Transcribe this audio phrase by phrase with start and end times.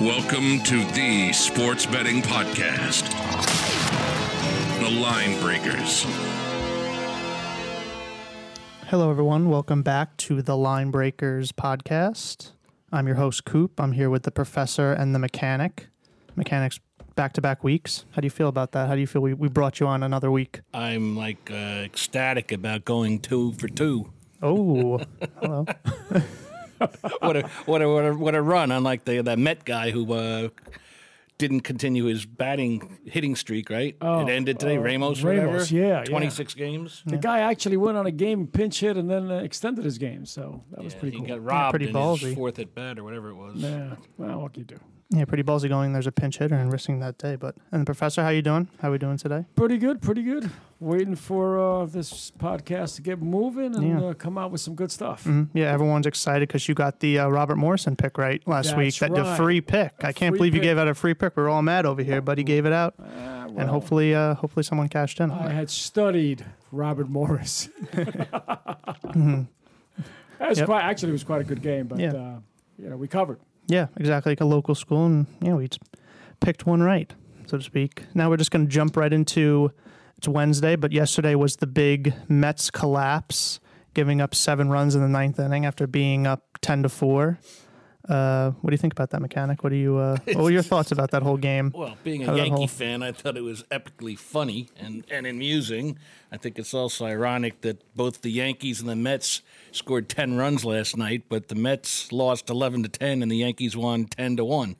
[0.00, 3.08] Welcome to the Sports Betting Podcast,
[4.78, 6.04] The Line Breakers.
[8.88, 9.48] Hello, everyone.
[9.48, 12.52] Welcome back to the Line Breakers podcast.
[12.92, 13.80] I'm your host, Coop.
[13.80, 15.86] I'm here with the professor and the mechanic.
[16.34, 16.78] Mechanics
[17.14, 18.04] back to back weeks.
[18.10, 18.88] How do you feel about that?
[18.88, 20.60] How do you feel we, we brought you on another week?
[20.74, 21.54] I'm like uh,
[21.86, 24.12] ecstatic about going two for two.
[24.42, 25.00] Oh,
[25.40, 25.64] hello.
[27.20, 28.70] what a what a what a what a run!
[28.70, 30.48] Unlike the that Met guy who uh,
[31.38, 33.68] didn't continue his batting hitting streak.
[33.70, 34.76] Right, Oh, it ended today.
[34.76, 35.64] uh, Ramos, Ramos, whatever.
[35.74, 36.04] yeah, yeah.
[36.04, 37.02] twenty six games.
[37.06, 40.24] The guy actually went on a game, pinch hit, and then uh, extended his game.
[40.26, 41.28] So that was Yeah, pretty he cool.
[41.36, 42.20] got robbed pretty in ballsy.
[42.20, 43.56] his fourth at bat or whatever it was.
[43.56, 43.96] yeah.
[44.18, 44.80] Well, what can you do?
[45.10, 45.92] Yeah, pretty ballsy going.
[45.92, 47.36] There's a pinch hitter and risking that day.
[47.36, 48.66] But and the professor, how you doing?
[48.82, 49.44] How are we doing today?
[49.54, 50.02] Pretty good.
[50.02, 50.50] Pretty good.
[50.80, 54.04] Waiting for uh, this podcast to get moving and Yeah.
[54.08, 55.22] uh, come out with some good stuff.
[55.22, 55.50] Mhm.
[55.54, 58.96] Yeah, everyone's excited because you got the uh, Robert Morrison pick right last That's week.
[58.98, 59.92] That the free pick.
[60.02, 61.36] I can't believe you gave out a free pick.
[61.36, 64.64] We're all mad over here, but he gave it out, Ah, and hopefully, uh, hopefully,
[64.64, 65.30] someone cashed in.
[65.30, 67.68] I had studied Robert Morris.
[70.38, 70.66] That's Yep.
[70.66, 72.12] quite actually it was quite a good game, but Yeah.
[72.12, 72.38] uh,
[72.78, 73.38] you know we covered.
[73.66, 74.32] Yeah, exactly.
[74.32, 75.82] Like a local school, and yeah, we just
[76.40, 77.12] picked one right,
[77.46, 78.04] so to speak.
[78.14, 79.72] Now we're just going to jump right into
[80.18, 83.60] it's Wednesday, but yesterday was the big Mets collapse,
[83.92, 87.38] giving up seven runs in the ninth inning after being up ten to four.
[88.08, 89.64] Uh, what do you think about that mechanic?
[89.64, 89.96] What do you?
[89.96, 91.72] Uh, what were your thoughts about that whole game?
[91.74, 95.26] Well, being a that Yankee whole- fan, I thought it was epically funny and, and
[95.26, 95.98] amusing.
[96.30, 100.64] I think it's also ironic that both the Yankees and the Mets scored 10 runs
[100.64, 104.44] last night, but the Mets lost 11 to 10 and the Yankees won 10 to
[104.44, 104.76] 1.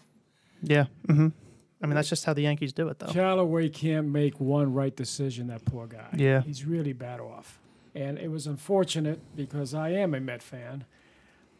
[0.63, 0.87] Yeah.
[1.07, 1.29] hmm
[1.83, 3.07] I mean, that's just how the Yankees do it, though.
[3.13, 5.49] Callaway can't make one right decision.
[5.49, 6.09] That poor guy.
[6.17, 6.41] Yeah.
[6.41, 7.59] he's really bad off,
[7.95, 10.85] and it was unfortunate because I am a Met fan,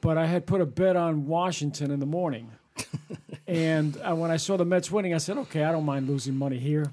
[0.07, 2.53] but I had put a bet on Washington in the morning,
[3.49, 6.37] and uh, when I saw the Mets winning, I said, "Okay, I don't mind losing
[6.37, 6.93] money here."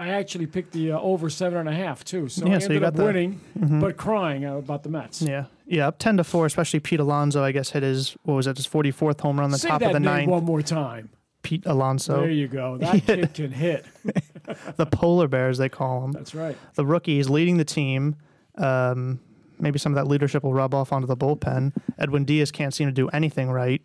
[0.00, 2.72] I actually picked the uh, over seven and a half too, so Yeah, I so
[2.72, 3.40] you ended got up the- winning,
[3.80, 5.22] but crying uh, about the Mets.
[5.22, 6.44] Yeah, yeah, up ten to four.
[6.44, 9.44] Especially Pete Alonso, I guess, hit his what was that his forty fourth home run
[9.44, 10.28] on the Say top that of the name ninth.
[10.28, 11.10] one more time.
[11.42, 12.78] Pete Alonso, there you go.
[12.80, 13.84] That kid can hit.
[14.76, 16.10] the polar bears they call him.
[16.12, 16.56] That's right.
[16.74, 18.16] The rookie is leading the team.
[18.58, 19.20] Um,
[19.62, 21.72] maybe some of that leadership will rub off onto the bullpen.
[21.98, 23.82] Edwin Diaz can't seem to do anything right.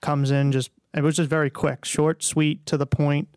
[0.00, 3.28] Comes in just it was just very quick, short, sweet, to the point.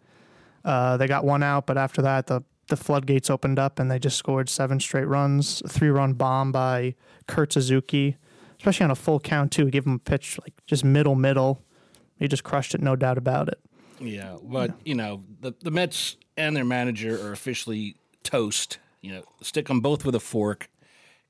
[0.65, 3.97] Uh, they got one out, but after that, the the floodgates opened up and they
[3.97, 5.61] just scored seven straight runs.
[5.63, 6.95] A three run bomb by
[7.27, 8.17] Kurt Suzuki,
[8.57, 9.69] especially on a full count too.
[9.69, 11.63] Give him a pitch like just middle middle.
[12.19, 13.59] He just crushed it, no doubt about it.
[13.99, 18.79] Yeah, but, you know, the, the Mets and their manager are officially toast.
[19.01, 20.69] You know, stick them both with a fork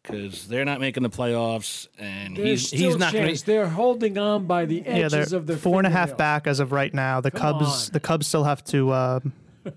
[0.08, 3.42] because they're not making the playoffs and There's he's, still he's not going chance.
[3.42, 3.46] to.
[3.48, 6.18] They're holding on by the yeah, edges they're of their four and a half fingernails.
[6.18, 7.22] back as of right now.
[7.22, 7.94] The Come Cubs, on.
[7.94, 8.90] the Cubs still have to.
[8.92, 9.20] Uh,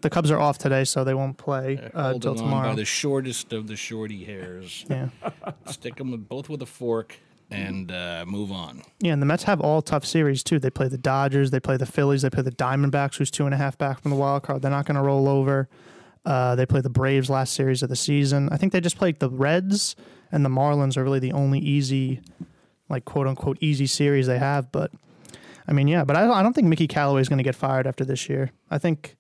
[0.02, 2.68] the Cubs are off today, so they won't play uh, Holding until on tomorrow.
[2.70, 4.84] by the shortest of the shorty hairs.
[4.88, 5.08] yeah,
[5.66, 7.16] Stick them with, both with a fork
[7.50, 8.82] and uh, move on.
[9.00, 10.60] yeah, and the Mets have all tough series too.
[10.60, 13.52] They play the Dodgers, they play the Phillies, they play the Diamondbacks, who's two and
[13.52, 14.62] a half back from the wild card.
[14.62, 15.68] They're not going to roll over.
[16.24, 18.48] Uh, they play the Braves last series of the season.
[18.52, 19.96] I think they just played the Reds
[20.32, 22.20] and the Marlins are really the only easy,
[22.88, 24.70] like quote unquote easy series they have.
[24.72, 24.90] But
[25.68, 27.86] I mean, yeah, but I, I don't think Mickey Callaway is going to get fired
[27.86, 28.50] after this year.
[28.70, 29.16] I think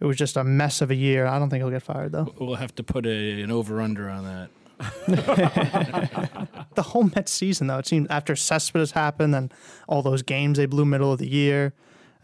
[0.00, 1.26] it was just a mess of a year.
[1.26, 2.34] I don't think he'll get fired though.
[2.38, 4.50] We'll have to put a, an over under on that.
[6.74, 9.52] the whole Mets season, though, it seems after Cespedes happened and
[9.88, 11.74] all those games they blew middle of the year.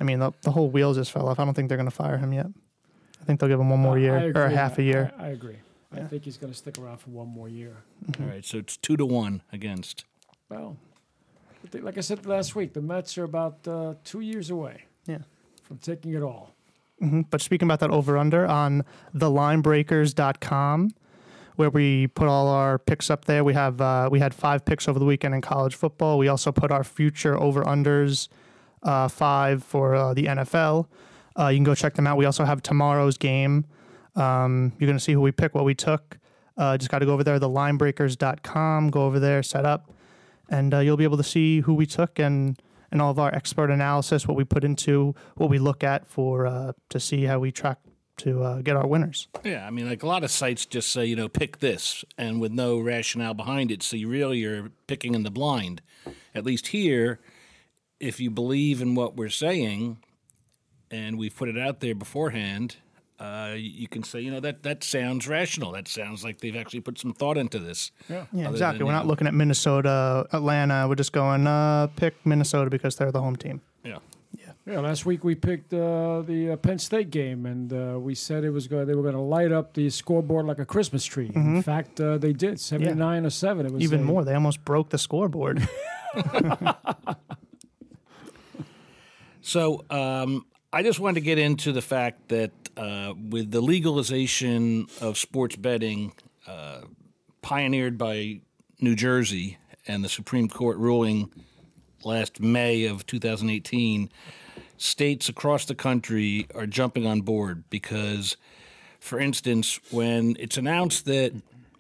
[0.00, 1.38] I mean, the, the whole wheels just fell off.
[1.38, 2.46] I don't think they're going to fire him yet.
[3.20, 4.54] I think they'll give him one more I- year or agree.
[4.54, 5.12] half a year.
[5.18, 5.56] I, I agree.
[5.92, 6.08] I Yeah.
[6.08, 7.76] think he's going to stick around for one more year.
[8.20, 10.04] All right, so it's two to one against.
[10.48, 10.76] Well,
[11.74, 15.18] I like I said last week, the Mets are about uh, two years away Yeah.
[15.62, 16.52] from taking it all.
[16.98, 20.90] hmm But speaking about that over under on thelinebreakers.com,
[21.56, 24.88] where we put all our picks up there, we have uh, we had five picks
[24.88, 26.18] over the weekend in college football.
[26.18, 28.28] We also put our future over unders
[28.82, 30.86] uh, five for uh, the NFL.
[31.38, 32.16] Uh, you can go check them out.
[32.16, 33.64] We also have tomorrow's game.
[34.16, 36.18] Um, you're going to see who we pick, what we took.
[36.56, 38.90] Uh, just got to go over there, thelinebreakers.com.
[38.90, 39.92] Go over there, set up,
[40.48, 42.60] and uh, you'll be able to see who we took and
[42.92, 46.46] and all of our expert analysis, what we put into, what we look at for
[46.46, 47.78] uh, to see how we track
[48.18, 49.28] to uh, get our winners.
[49.44, 52.40] Yeah, I mean, like a lot of sites just say, you know, pick this, and
[52.40, 53.82] with no rationale behind it.
[53.82, 55.82] So you really are picking in the blind.
[56.34, 57.18] At least here,
[58.00, 59.98] if you believe in what we're saying,
[60.90, 62.76] and we've put it out there beforehand,
[63.18, 65.72] uh, you can say, you know, that that sounds rational.
[65.72, 67.90] That sounds like they've actually put some thought into this.
[68.08, 68.26] Yeah.
[68.32, 68.78] Yeah, exactly.
[68.78, 70.86] than, We're you not know- looking at Minnesota, Atlanta.
[70.88, 73.60] We're just going uh, pick Minnesota because they're the home team.
[73.84, 73.98] Yeah.
[74.36, 74.52] Yeah.
[74.66, 78.42] Yeah, last week we picked uh, the uh, Penn State game, and uh, we said
[78.44, 78.86] it was going.
[78.86, 81.30] They were going to light up the scoreboard like a Christmas tree.
[81.34, 83.64] In fact, uh, they did seventy nine or seven.
[83.64, 85.66] It was Even a- more, they almost broke the scoreboard.
[89.40, 94.86] So um, I just wanted to get into the fact that uh, with the legalization
[95.00, 96.12] of sports betting,
[96.46, 96.82] uh,
[97.42, 98.40] pioneered by
[98.80, 101.30] New Jersey and the Supreme Court ruling
[102.04, 104.10] last May of 2018,
[104.76, 108.36] states across the country are jumping on board because,
[109.00, 111.32] for instance, when it's announced that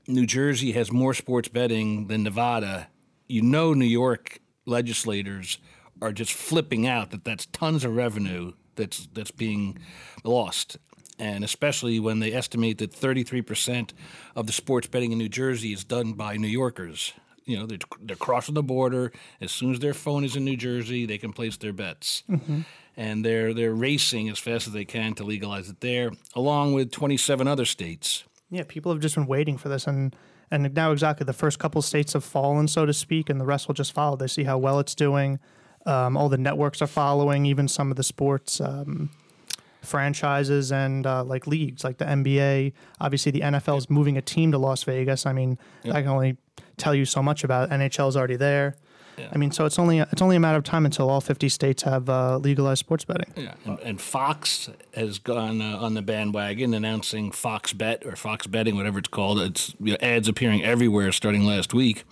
[0.08, 2.88] New Jersey has more sports betting than Nevada,
[3.28, 5.58] you know New York legislators
[6.00, 9.78] are just flipping out that that's tons of revenue that's that's being
[10.24, 10.78] lost.
[11.18, 13.92] And especially when they estimate that 33%
[14.34, 17.14] of the sports betting in New Jersey is done by New Yorkers.
[17.46, 19.12] You know, they're, they're crossing the border.
[19.40, 22.22] As soon as their phone is in New Jersey, they can place their bets.
[22.98, 26.90] And they're, they're racing as fast as they can to legalize it there, along with
[26.90, 28.24] 27 other states.
[28.50, 30.14] yeah, people have just been waiting for this, and
[30.50, 33.66] and now exactly the first couple states have fallen, so to speak, and the rest
[33.68, 34.16] will just follow.
[34.16, 35.40] They see how well it's doing.
[35.86, 39.10] Um, all the networks are following, even some of the sports um,
[39.86, 42.72] franchises and uh, like leagues, like the NBA.
[43.00, 45.26] Obviously, the NFL is moving a team to Las Vegas.
[45.26, 46.36] I mean, I can only
[46.76, 47.74] tell you so much about it.
[47.74, 48.76] NHL is already there.
[49.32, 51.82] I mean, so it's only it's only a matter of time until all 50 states
[51.82, 53.32] have uh, legalized sports betting.
[53.36, 58.46] Yeah, and, and Fox has gone uh, on the bandwagon, announcing Fox Bet or Fox
[58.46, 59.40] Betting, whatever it's called.
[59.40, 62.04] It's you know, ads appearing everywhere starting last week.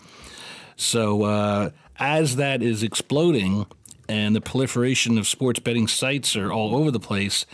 [0.76, 3.66] So uh, as that is exploding,
[4.08, 7.46] and the proliferation of sports betting sites are all over the place,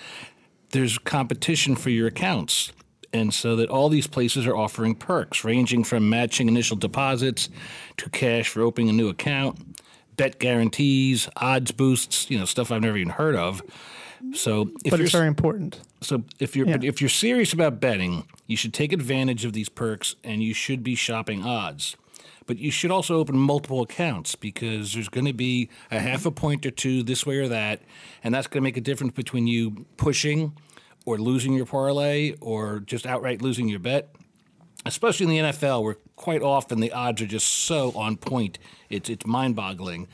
[0.70, 2.72] there's competition for your accounts.
[3.12, 7.48] And so that all these places are offering perks ranging from matching initial deposits
[7.96, 9.78] to cash for opening a new account,
[10.16, 13.62] bet guarantees, odds boosts, you know, stuff I've never even heard of.
[14.32, 15.80] So if But it's very important.
[16.02, 16.76] so if you're Yeah.
[16.76, 20.54] but if you're serious about betting, you should take advantage of these perks and you
[20.54, 21.96] should be shopping odds.
[22.46, 26.30] But you should also open multiple accounts because there's going to be a half a
[26.30, 27.80] point or two this way or that,
[28.24, 30.52] and that's going to make a difference between you pushing
[31.06, 34.14] or losing your parlay or just outright losing your bet.
[34.86, 38.58] Especially in the NFL, where quite often the odds are just so on point,
[38.88, 40.08] it's it's mind-boggling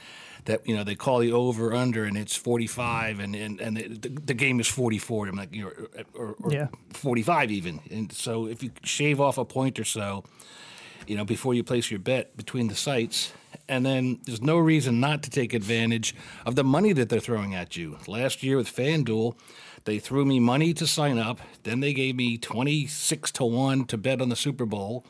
[0.47, 4.09] that you know they call the over under and it's 45 and and, and the,
[4.09, 5.73] the game is 44 i'm like you know
[6.15, 6.69] or, or Yeah.
[6.91, 10.23] 45 even and so if you shave off a point or so
[11.07, 13.33] you know before you place your bet between the sites
[13.69, 16.15] and then there's no reason not to take advantage
[16.45, 19.35] of the money that they're throwing at you last year with fanduel
[19.85, 23.97] they threw me money to sign up then they gave me 26 to 1 to
[23.97, 25.05] bet on the super bowl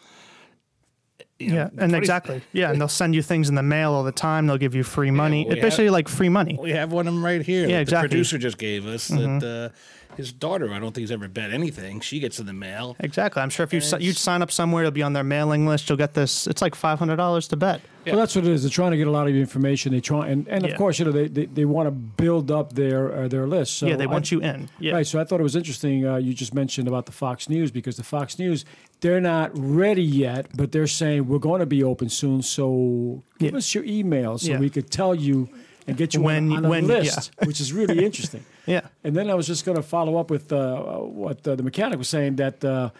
[1.39, 2.43] You know, Yeah, and 20 exactly.
[2.53, 4.47] Yeah, and they'll send you things in the mail all the time.
[4.47, 5.47] They'll give you free money.
[5.47, 6.57] it's basically like free money.
[6.59, 7.69] We have one of them right here.
[7.69, 7.85] Yeah, exactly.
[7.85, 8.03] Mm-hmm.
[8.05, 10.73] The producer just gave us that uh, his daughter.
[10.73, 12.01] I don't think he's ever bet anything.
[12.01, 12.97] She gets in the mail.
[13.01, 13.43] Exactly.
[13.43, 15.89] I'm sure if you si- you sign up somewhere, you'll be on their mailing list.
[15.89, 16.47] You'll get this.
[16.47, 17.81] It's like five hundred dollars to bet.
[18.07, 18.63] Well, that's what it is.
[18.63, 19.91] They're trying to get a lot of information.
[19.93, 20.77] They try, and, and of Yeah.
[20.77, 23.79] course, you know, they, they, they want to build up their uh, their list.
[23.79, 24.69] So yeah, they I- want you in.
[24.79, 24.93] Yeah.
[24.93, 25.07] Right.
[25.07, 26.07] So I thought it was interesting.
[26.07, 28.65] Uh, you just mentioned about the Fox News because the Fox News
[29.01, 32.41] they're not ready yet, but they're saying we're going to be open soon.
[32.43, 33.59] So give Yeah.
[33.59, 34.59] us your email so Yeah.
[34.59, 35.49] we could tell you
[35.87, 38.45] and get you When- on, on a when- list, which is really interesting.
[38.67, 38.83] Yeah.
[39.05, 41.99] And then I was just going to follow up with uh, what uh, the mechanic
[41.99, 42.91] was saying that uh,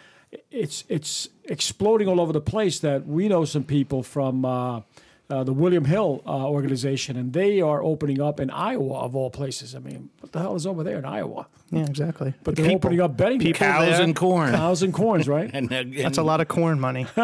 [0.51, 2.79] it's it's exploding all over the place.
[2.79, 4.81] That we know some people from uh,
[5.29, 9.29] uh, the William Hill uh, organization, and they are opening up in Iowa of all
[9.29, 9.75] places.
[9.75, 11.47] I mean, what the hell is over there in Iowa?
[11.69, 11.81] Yeah.
[11.85, 12.33] Exactly.
[12.43, 12.77] But they're People.
[12.87, 14.01] opening up betting Cows there.
[14.01, 14.53] and corn.
[14.53, 15.49] cows and corns, right?
[15.53, 17.07] And, and That's a lot of corn money.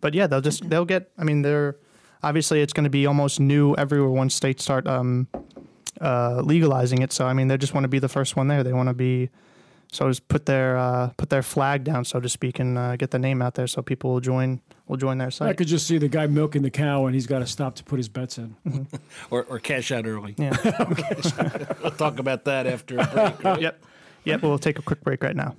[0.00, 1.10] but yeah, they'll just they'll get.
[1.18, 1.76] I mean, they're
[2.22, 5.28] obviously it's going to be almost new everywhere once states start um,
[6.00, 7.12] uh, legalizing it.
[7.12, 8.62] So I mean, they just want to be the first one there.
[8.62, 9.30] They want to be.
[9.92, 13.10] So just put their uh, put their flag down, so to speak, and uh, get
[13.10, 15.48] the name out there, so people will join will join their site.
[15.48, 17.84] I could just see the guy milking the cow, and he's got to stop to
[17.84, 18.54] put his bets in.
[19.30, 20.34] or, or cash out early.
[20.38, 20.56] Yeah.
[21.82, 23.44] We'll talk about that after a break.
[23.44, 23.60] right?
[23.60, 23.82] yep.
[24.24, 24.42] Yep.
[24.42, 25.56] We'll take a quick break right now.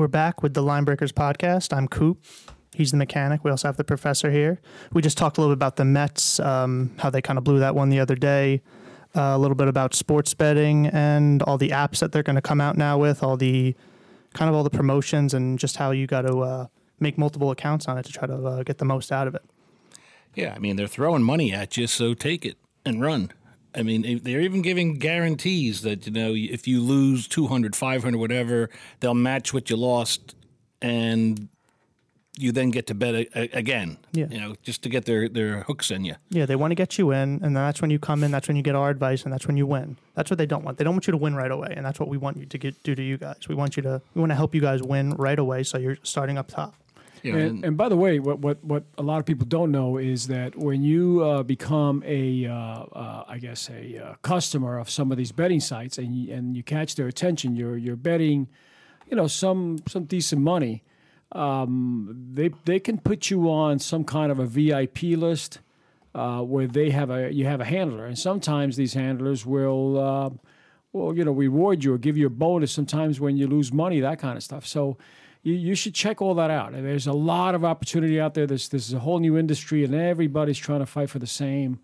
[0.00, 1.76] We're back with the Linebreakers podcast.
[1.76, 2.24] I'm Coop.
[2.72, 3.44] He's the mechanic.
[3.44, 4.58] We also have the professor here.
[4.94, 7.58] We just talked a little bit about the Mets, um, how they kind of blew
[7.58, 8.62] that one the other day.
[9.14, 12.40] Uh, a little bit about sports betting and all the apps that they're going to
[12.40, 13.74] come out now with, all the
[14.32, 16.66] kind of all the promotions and just how you got to uh,
[16.98, 19.42] make multiple accounts on it to try to uh, get the most out of it.
[20.34, 23.32] Yeah, I mean they're throwing money at you, so take it and run.
[23.74, 28.70] I mean, they're even giving guarantees that you know if you lose 200, 500, whatever,
[29.00, 30.34] they'll match what you lost,
[30.82, 31.48] and
[32.38, 33.98] you then get to bet again.
[34.12, 34.26] Yeah.
[34.30, 36.14] You know, just to get their their hooks in you.
[36.30, 38.30] Yeah, they want to get you in, and that's when you come in.
[38.30, 39.96] That's when you get our advice, and that's when you win.
[40.14, 40.78] That's what they don't want.
[40.78, 42.58] They don't want you to win right away, and that's what we want you to
[42.58, 43.48] get do to you guys.
[43.48, 45.98] We want you to we want to help you guys win right away, so you're
[46.02, 46.74] starting up top.
[47.22, 49.70] You know, And, and by the way, what, what, what a lot of people don't
[49.70, 54.78] know is that when you uh, become a, uh, uh, I guess, a uh, customer
[54.78, 57.96] of some of these betting sites and you, and you catch their attention, you're you're
[57.96, 58.48] betting,
[59.08, 60.82] you know, some some decent money.
[61.32, 65.60] Um, they they can put you on some kind of a VIP list
[66.14, 69.98] uh, where they have a you have a handler, and sometimes these handlers will.
[69.98, 70.30] Uh,
[70.92, 74.00] well, you know, reward you or give you a bonus sometimes when you lose money,
[74.00, 74.66] that kind of stuff.
[74.66, 74.98] So
[75.42, 76.72] you, you should check all that out.
[76.72, 78.46] There's a lot of opportunity out there.
[78.46, 81.80] This this is a whole new industry, and everybody's trying to fight for the same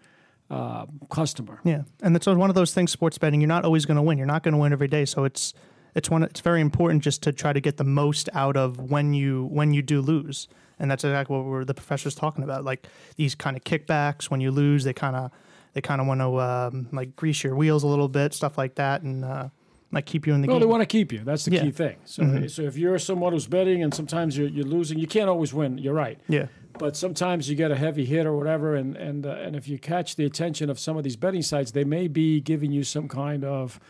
[0.51, 1.61] uh, customer.
[1.65, 2.91] Yeah, and it's one of those things.
[2.91, 4.19] Sports betting, you're not always going to win.
[4.19, 5.55] You're not going to win every day, so it's
[5.95, 6.23] it's one.
[6.23, 9.73] It's very important just to try to get the most out of when you when
[9.73, 10.49] you do lose,
[10.79, 12.65] and that's exactly what the professor's talking about.
[12.65, 12.87] Like
[13.17, 15.31] these kind of kickbacks when you lose, they kind of
[15.73, 18.75] they kind of want to um, like grease your wheels a little bit, stuff like
[18.75, 19.49] that, and uh,
[19.97, 20.61] like keep you in the No, game.
[20.61, 21.21] they want to keep you.
[21.25, 21.62] That's the Yeah.
[21.65, 21.97] key thing.
[22.05, 25.53] So, so if you're someone who's betting and sometimes you're, you're losing, you can't always
[25.53, 25.79] win.
[25.79, 26.19] You're right.
[26.29, 26.47] yeah,
[26.79, 29.79] But sometimes you get a heavy hit or whatever, and and uh, and if you
[29.79, 33.09] catch the attention of some of these betting sites, they may be giving you some
[33.09, 33.81] kind of,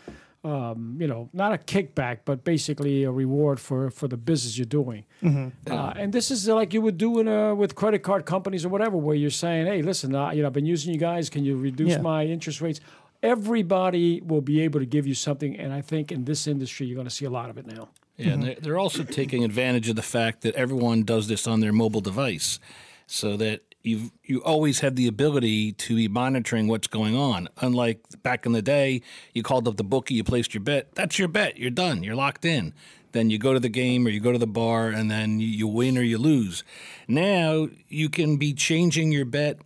[0.44, 4.75] um, you know, not a kickback, but basically a reward for for the business you're
[4.80, 5.04] doing.
[5.25, 8.68] Uh, and this is like you would do in a, with credit card companies or
[8.68, 11.28] whatever, where you're saying, hey, listen, uh, you know, I've been using you guys.
[11.28, 12.00] Can you reduce Yeah.
[12.02, 12.80] my interest rates?
[13.26, 16.95] Everybody will be able to give you something, and I think in this industry, you're
[16.95, 17.88] going to see a lot of it now.
[18.16, 21.73] Yeah, and they're, also taking advantage of the fact that everyone does this on their
[21.73, 22.61] mobile device,
[23.06, 27.49] so that you you always have the ability to be monitoring what's going on.
[27.59, 29.02] Unlike back in the day,
[29.35, 30.95] you called up the bookie, you placed your bet.
[30.95, 31.59] That's your bet.
[31.59, 32.02] You're done.
[32.02, 32.75] You're locked in.
[33.12, 35.66] Then you go to the game or you go to the bar, and then you
[35.66, 36.64] win or you lose.
[37.09, 39.59] Now you can be changing your bet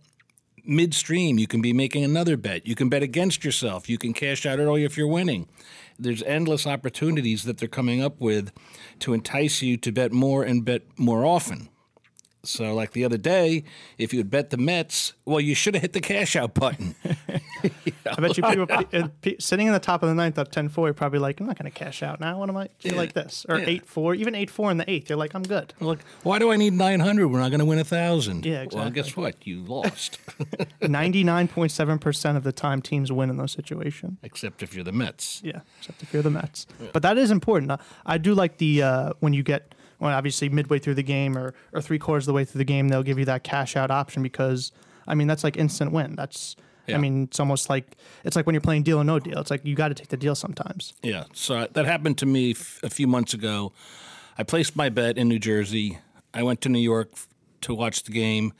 [0.65, 1.37] midstream.
[1.37, 2.65] You can be making another bet.
[2.67, 3.89] You can bet against yourself.
[3.89, 5.47] You can cash out early if you're winning.
[5.99, 8.51] There's endless opportunities that they're coming up with
[8.99, 11.69] to entice you to bet more and bet more often.
[12.43, 13.63] So, like the other day,
[13.99, 16.95] if you had bet the Mets, well, you should have hit the cash out button.
[17.63, 19.07] I bet you people uh,
[19.39, 21.71] sitting in the top of the ninth up 10-4, you're probably like, I'm not going
[21.71, 22.39] to cash out now.
[22.39, 22.95] What am I Yeah.
[22.95, 23.65] like this or Yeah.
[23.67, 25.07] eight four, even eight four in the eighth?
[25.09, 25.73] You're like, I'm good.
[25.79, 28.43] Look, why do I need 900 when I'm going to win a 1,000?
[28.43, 28.79] Yeah, exactly.
[28.81, 29.35] Well, guess what?
[29.45, 30.17] You lost.
[30.81, 34.17] Ninety nine point seven percent of the time, teams win in those situations.
[34.23, 35.41] Except if you're the Mets.
[35.43, 36.65] Yeah, except if you're the Mets.
[36.91, 37.79] But that is important.
[38.05, 41.53] I do like the uh, when you get well, obviously midway through the game or
[41.71, 43.89] or three quarters of the way through the game, they'll give you that cash out
[43.91, 44.73] option because
[45.07, 46.15] I mean that's like instant win.
[46.17, 46.55] That's
[46.87, 46.95] Yeah.
[46.97, 49.39] I mean it's almost like it's like when you're playing deal or no deal.
[49.39, 50.93] It's like you got to take the deal sometimes.
[51.03, 53.71] Yeah, so uh, that happened to me f- a few months ago.
[54.37, 55.99] I placed my bet in New Jersey.
[56.33, 57.27] I went to New York f-
[57.61, 58.53] to watch the game,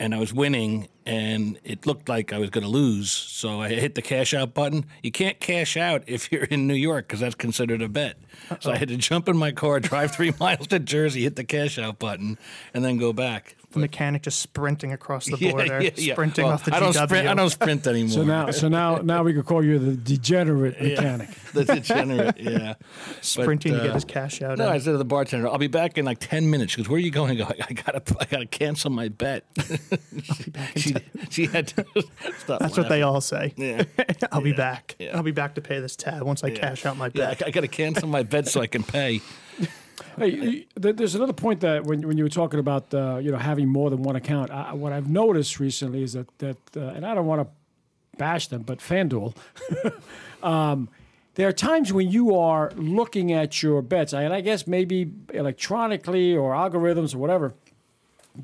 [0.00, 3.10] and I was winning, and it looked like I was going to lose.
[3.10, 4.86] So I hit the cash out button.
[5.02, 8.16] You can't cash out if you're in New York because that's considered a bet.
[8.60, 11.44] So I had to jump in my car, drive three miles to Jersey, hit the
[11.44, 12.38] cash out button,
[12.72, 13.56] and then go back.
[13.72, 16.14] The mechanic just sprinting across the Yeah, border, yeah, yeah.
[16.14, 17.04] sprinting Well, off the I don't GW.
[17.04, 17.28] sprint.
[17.28, 18.10] I don't sprint anymore.
[18.10, 21.28] So now, so now, now we could call you the degenerate mechanic.
[21.52, 22.38] the degenerate.
[22.40, 22.74] Yeah,
[23.20, 24.58] sprinting But, to get uh, his cash out.
[24.58, 24.72] No, in.
[24.72, 26.96] I said to the bartender, "I'll be back in like ten minutes." She goes, "Where
[26.96, 29.44] are you going?" I go, "I gotta, I gotta cancel my bet."
[30.76, 30.96] she,
[31.30, 31.84] she had to
[32.38, 32.60] stop.
[32.60, 33.54] That's what they all say.
[33.56, 33.84] Yeah,
[34.32, 34.96] I'll be back.
[34.98, 35.16] yeah.
[35.16, 37.42] I'll be back to pay this tab once I cash out my bet.
[37.42, 39.20] I, I gotta cancel my bet so I can pay.
[40.18, 43.68] Hey, there's another point that when, when you were talking about uh, you know having
[43.68, 47.14] more than one account, I, what I've noticed recently is that that uh, and I
[47.14, 47.48] don't want to
[48.18, 49.34] bash them, but FanDuel,
[50.42, 50.88] um,
[51.34, 56.36] there are times when you are looking at your bets, and I guess maybe electronically
[56.36, 57.54] or algorithms or whatever,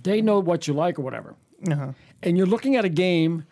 [0.02, 1.34] they know what you like or whatever,
[1.70, 1.92] Uh-huh.
[2.22, 3.44] and you're looking at a game,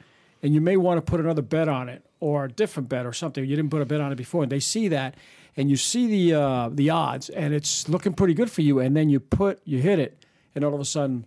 [0.43, 3.13] and you may want to put another bet on it or a different bet or
[3.13, 3.45] something.
[3.45, 5.15] You didn't put a bet on it before, and they see that,
[5.57, 8.97] and you see the uh, the odds, and it's looking pretty good for you, and
[8.97, 11.27] then you put you hit it, and all of a sudden,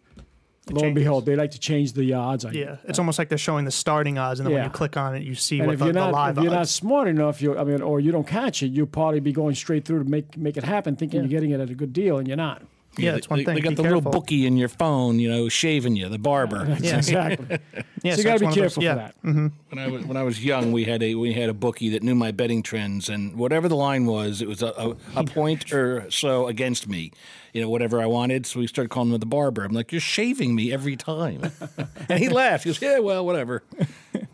[0.69, 2.45] lo and behold, they like to change the odds.
[2.51, 5.15] Yeah, it's almost like they're showing the starting odds, and then when you click on
[5.15, 7.41] it, you see And what if the, you're the live if you're not smart enough,
[7.41, 10.09] you I mean, or you don't catch it, you'll probably be going straight through to
[10.09, 12.63] make make it happen, thinking you're getting it at a good deal, and you're not.
[12.97, 13.55] Yeah, it's one they, thing.
[13.55, 13.97] They got Be the careful.
[13.97, 16.65] little bookie in your phone, you know, shaving you, the barber.
[16.79, 16.97] Yeah.
[16.97, 17.59] exactly.
[18.03, 18.93] Yeah, so you got to be one those- careful yeah.
[18.93, 19.15] for that.
[19.23, 19.47] Mm-hmm.
[19.69, 22.03] When I was when I was young, we had a we had a bookie that
[22.03, 25.73] knew my betting trends, and whatever the line was, it was a, a, a point
[25.73, 27.11] or so against me,
[27.53, 28.45] you know, whatever I wanted.
[28.45, 29.63] So we started calling him the barber.
[29.63, 31.51] I'm like, you're shaving me every time,
[32.09, 32.63] and he laughed.
[32.63, 33.63] He goes, yeah, well, whatever.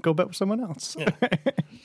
[0.03, 0.95] Go bet with someone else.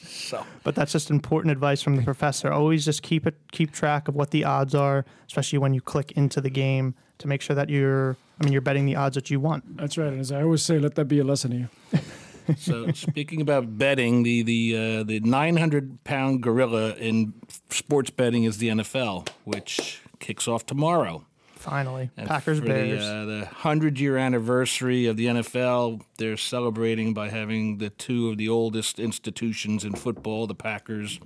[0.07, 2.53] So But that's just important advice from the professor.
[2.53, 6.13] Always just keep it keep track of what the odds are, especially when you click
[6.13, 9.31] into the game to make sure that you're I mean you're betting the odds that
[9.31, 9.79] you want.
[9.79, 10.09] That's right.
[10.09, 11.69] And as I always say, let that be a lesson to you.
[12.57, 17.35] So speaking about betting, the the uh, the 900 pound gorilla in
[17.69, 21.27] sports betting is the NFL, which kicks off tomorrow.
[21.59, 22.11] Finally.
[22.17, 23.05] And Packers Bears.
[23.05, 28.31] The, uh, the hundred year anniversary of the NFL, they're celebrating by having the two
[28.31, 31.19] of the oldest institutions in football, the Packers,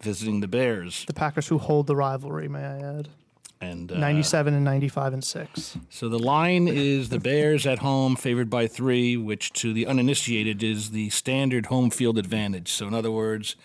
[0.00, 1.04] visiting the Bears.
[1.06, 3.08] the Packers who hold the rivalry, may I add.
[3.60, 5.76] And uh, 97 and 95 and 6.
[5.90, 10.62] So the line is the Bears at home, favored by three, which to the uninitiated
[10.62, 12.72] is the standard home field advantage.
[12.72, 13.56] So, in other words,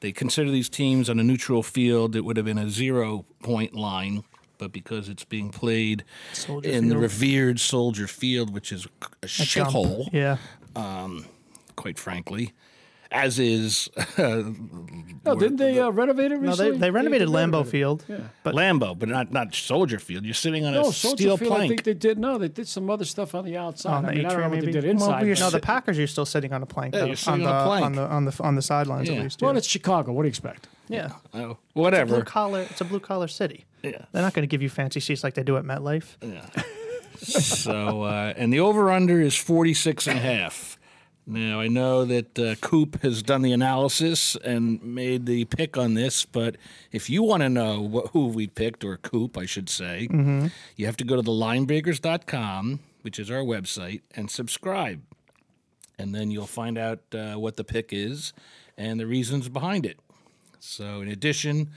[0.00, 3.74] they consider these teams on a neutral field, it would have been a zero point
[3.74, 4.24] line.
[4.58, 8.86] But because it's being played Soldier in the revered Soldier Field, which is
[9.22, 9.70] a Jump.
[9.70, 10.36] shithole, Yeah.
[11.76, 12.52] quite frankly,
[13.10, 13.88] as is
[14.18, 14.42] uh,
[15.24, 16.72] No, didn't they uh, renovate it No, recently?
[16.72, 17.70] they, they renovated did Lambeau renovate it.
[17.70, 18.04] Field.
[18.42, 20.24] But Lambeau, but not not Soldier Field.
[20.24, 21.52] You're sitting on a No, Soldier steel Field.
[21.52, 21.84] I think plank.
[21.84, 22.18] they did.
[22.18, 23.92] No, they did some other stuff on the outside.
[23.94, 24.72] on the I mean, I don't know atrium, what they maybe.
[24.80, 25.06] did inside.
[25.08, 26.94] Well, you're, but- no, the Packers, you're still sitting on a plank.
[26.94, 27.84] Yeah, though, you're sitting on, on a the, plank.
[27.86, 29.16] on the on the on the sidelines Yeah.
[29.18, 29.40] at least.
[29.42, 29.58] well, yeah.
[29.58, 30.12] it's Chicago.
[30.12, 30.68] What do you expect?
[30.88, 31.10] yeah.
[31.32, 32.22] Oh, Blue whatever.
[32.24, 32.62] collar.
[32.70, 33.64] It's a blue collar city.
[33.82, 34.04] Yeah.
[34.12, 36.16] They're not going to give you fancy seats like they do at MetLife.
[36.22, 36.46] Yeah.
[37.18, 40.78] so, uh, and the over under is 46 and a half.
[41.30, 45.92] Now, I know that uh, Coop has done the analysis and made the pick on
[45.92, 46.56] this, but
[46.90, 50.08] if you want to know what, who we picked, or Coop, I should say,
[50.76, 55.02] you have to go to thelinebreakers.com, which is our website, and subscribe.
[55.98, 58.32] And then you'll find out uh, what the pick is
[58.78, 59.98] and the reasons behind it.
[60.60, 61.70] So, in addition,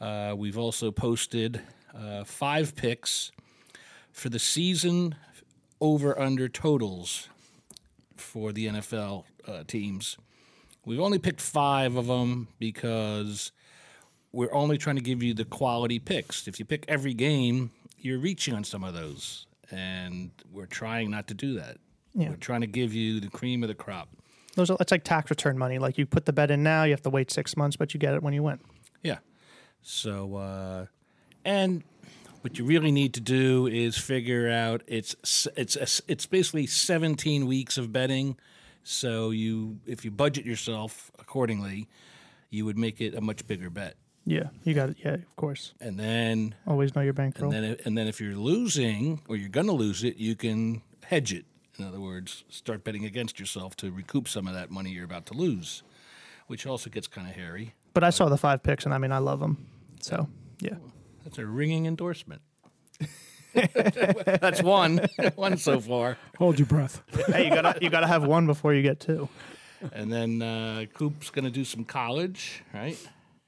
[0.00, 1.60] uh, we've also posted
[1.94, 3.32] uh, five picks
[4.12, 5.14] for the season
[5.80, 7.28] over under totals
[8.16, 10.16] for the NFL uh, teams.
[10.84, 13.52] We've only picked five of them because
[14.32, 16.48] we're only trying to give you the quality picks.
[16.48, 21.26] If you pick every game, you're reaching on some of those, and we're trying not
[21.28, 21.78] to do that.
[22.14, 22.30] Yeah.
[22.30, 24.08] We're trying to give you the cream of the crop.
[24.56, 25.78] Those are, it's like tax return money.
[25.78, 28.00] Like you put the bet in now, you have to wait six months, but you
[28.00, 28.58] get it when you win.
[29.02, 29.18] Yeah.
[29.82, 30.86] So, uh,
[31.44, 31.82] and
[32.42, 37.78] what you really need to do is figure out it's it's it's basically 17 weeks
[37.78, 38.36] of betting.
[38.82, 41.88] So you, if you budget yourself accordingly,
[42.48, 43.96] you would make it a much bigger bet.
[44.26, 44.96] Yeah, you got it.
[45.04, 45.74] Yeah, of course.
[45.80, 47.52] And then, Always know your bankroll.
[47.52, 51.32] and then, and then, if you're losing or you're gonna lose it, you can hedge
[51.32, 51.44] it.
[51.78, 55.26] In other words, start betting against yourself to recoup some of that money you're about
[55.26, 55.82] to lose,
[56.46, 57.74] which also gets kind of hairy.
[57.94, 59.66] But I saw the five picks, and I mean, I love them.
[60.00, 60.28] So
[60.60, 60.76] yeah,
[61.24, 62.42] That's a ringing endorsement.
[63.54, 65.00] That's one,
[65.34, 66.16] one so far.
[66.38, 67.02] Hold your breath.
[67.26, 69.28] hey, you gotta you gotta have one before you get two.
[69.92, 72.98] And then uh, Coop's going to do some college, right?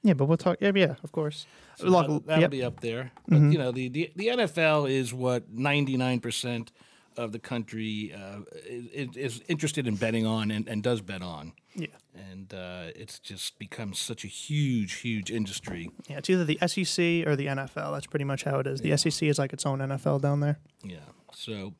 [0.01, 0.57] Yeah, but we'll talk.
[0.59, 1.45] Yeah, yeah, of course.
[1.77, 2.51] So Look, that'll, that'll yep.
[2.51, 3.11] be up there.
[3.27, 6.71] But you know, the, the the NFL is what ninety nine percent
[7.17, 11.53] of the country uh, is, is interested in betting on and, and does bet on.
[11.75, 15.89] yeah, And uh, it's just become such a huge, huge industry.
[16.07, 16.17] yeah.
[16.17, 17.93] It's either the SEC or the NFL.
[17.93, 18.81] That's pretty much how it is.
[18.81, 20.59] The SEC is like its own NFL down there.
[20.83, 20.97] Yeah.
[21.33, 21.73] So,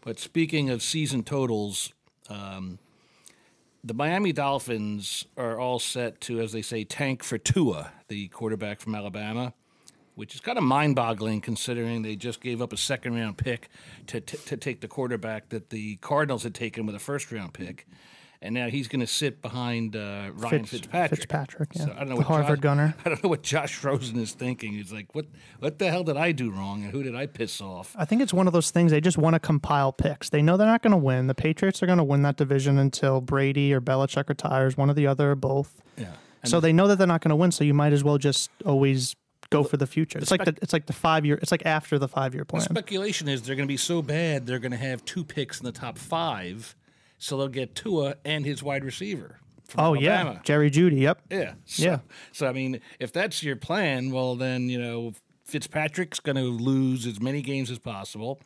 [0.00, 1.92] but speaking of season totals,
[2.28, 2.78] um,
[3.84, 8.80] the Miami Dolphins are all set to, as they say, tank for Tua, the quarterback
[8.80, 9.52] from Alabama,
[10.16, 13.68] which is kind of mind-boggling considering they just gave up a second-round pick
[14.08, 17.86] to t- to take the quarterback that the Cardinals had taken with a first-round pick.
[18.42, 21.20] And now he's going to sit behind uh, Ryan Fitz- Fitzpatrick.
[21.20, 21.84] Fitzpatrick, yeah.
[21.86, 22.94] So I don't know The what Harvard Josh, gunner.
[23.04, 24.72] I don't know what Josh Rosen is thinking.
[24.74, 25.24] He's like, "What?
[25.58, 26.82] What the hell did I do wrong?
[26.82, 29.16] And who did I piss off?" I think it's one of those things they just
[29.16, 30.28] want to compile picks.
[30.28, 31.28] They know they're not going to win.
[31.28, 34.94] The Patriots are going to win that division until Brady or Belichick retires, one or
[34.94, 35.80] the other or both.
[35.96, 36.12] Yeah.
[36.44, 37.50] so they know that they're not going to win.
[37.52, 39.16] So you might as well just always
[39.50, 40.18] go for the future.
[40.18, 41.38] It's like the it's like the five year.
[41.40, 42.62] It's like after the five year The plan.
[42.62, 45.64] speculation is they're going to be so bad they're going to have two picks in
[45.66, 46.74] the top five,
[47.18, 49.38] so they'll get Tua and his wide receiver.
[49.76, 50.32] Oh Alabama.
[50.34, 51.00] yeah, Jerry Jeudy.
[51.00, 51.22] Yep.
[51.30, 51.98] yeah, so, Yeah.
[52.32, 55.12] So I mean, if that's your plan, well then you know
[55.44, 58.40] Fitzpatrick's going to lose as many games as possible,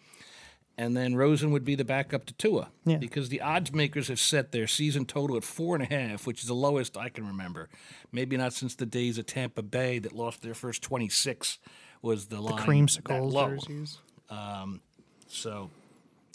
[0.80, 2.70] and then Rosen would be the backup to Tua.
[2.86, 2.96] Yeah.
[2.96, 6.40] Because the odds makers have set their season total at four and a half, which
[6.40, 7.68] is the lowest I can remember.
[8.10, 11.58] Maybe not since the days of Tampa Bay that lost their first twenty six
[12.00, 13.50] was the line that Creamsicles low.
[13.50, 13.98] jerseys.
[14.30, 14.80] Um,
[15.28, 15.70] so,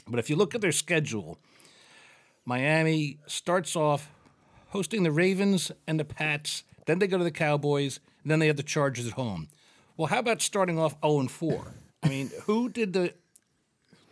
[0.08, 1.40] but if you look at their schedule,
[2.46, 4.12] Miami starts off
[4.68, 8.48] hosting the Ravens and the Pats, then they go to the Cowboys, and then they
[8.48, 9.48] have the Chargers at home.
[9.98, 11.74] Well, how about starting off 0 and 4?
[12.04, 13.14] I mean, who did the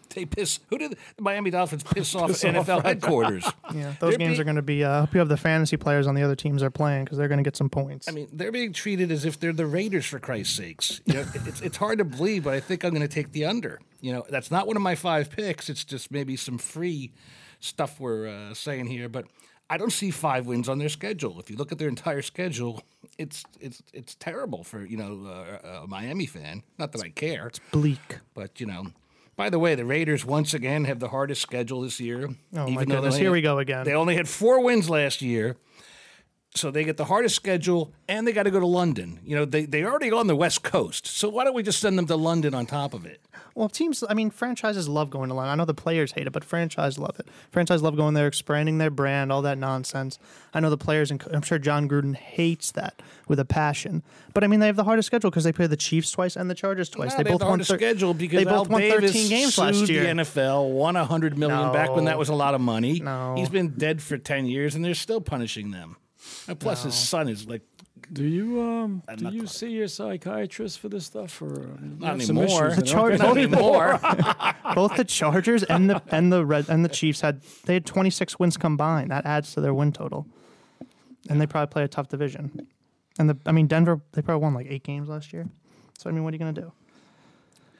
[0.09, 0.59] They piss.
[0.69, 3.45] Who did the Miami Dolphins piss off NFL headquarters?
[3.73, 4.83] Yeah, those They're games being- are going to be.
[4.83, 7.17] Uh, I hope you have the fantasy players on the other teams are playing because
[7.17, 8.07] they're going to get some points.
[8.07, 11.01] I mean, they're being treated as if they're the Raiders for Christ's sakes.
[11.05, 13.45] You know, it's it's hard to believe, but I think I'm going to take the
[13.45, 13.79] under.
[14.01, 15.69] You know, that's not one of my five picks.
[15.69, 17.11] It's just maybe some free
[17.59, 19.25] stuff we're uh, saying here, but
[19.69, 21.39] I don't see five wins on their schedule.
[21.39, 22.83] If you look at their entire schedule,
[23.17, 25.25] it's it's it's terrible for you know
[25.63, 26.61] uh, a Miami fan.
[26.77, 28.19] Not that I care, It's Bleak.
[28.35, 28.87] but you know.
[29.35, 32.29] By the way, the Raiders once again have the hardest schedule this year.
[32.55, 33.15] Oh, my goodness.
[33.15, 33.83] Here had- we go again.
[33.85, 35.57] They only had four wins last year,
[36.55, 39.19] so they get the hardest schedule, and they got to go to London.
[39.25, 41.79] You know, they they already go on the West Coast, so why don't we just
[41.79, 43.21] send them to London on top of it?
[43.55, 44.03] Well, teams.
[44.09, 45.51] I mean, franchises love going to London.
[45.51, 47.27] I know the players hate it, but franchises love it.
[47.51, 50.17] Franchises love going there, expanding their brand, all that nonsense.
[50.53, 54.01] I know the players, and I'm sure Jon Gruden hates that with a passion.
[54.33, 56.49] But I mean, they have the hardest schedule because they play the Chiefs twice and
[56.49, 57.11] the Chargers twice.
[57.11, 59.29] No, they have both the won thir- schedule because they both Al won Davis 13
[59.29, 60.03] games last year.
[60.03, 62.99] the NFL, won a hundred million back when that was a lot of money.
[62.99, 63.35] No.
[63.37, 65.97] He's been dead for ten years, and they're still punishing them.
[66.47, 67.61] And plus, his son is like
[68.11, 69.49] Do you um do not you quite.
[69.49, 72.67] see your psychiatrist for this stuff or um, you Not have some anymore.
[72.67, 73.99] issues The that Char- don't- not anymore.
[74.75, 78.39] both the Chargers and the and the Red and the Chiefs had they had 26
[78.39, 79.11] wins combined.
[79.11, 80.25] That adds to their win total,
[81.29, 82.67] and they probably play a tough division.
[83.19, 85.47] And the I mean Denver they probably won like eight games last year.
[85.97, 86.71] So I mean, what are you going to do?